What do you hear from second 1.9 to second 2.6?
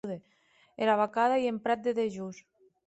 de dejós.